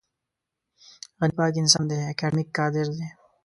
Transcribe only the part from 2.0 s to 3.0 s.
اکاډمیک کادر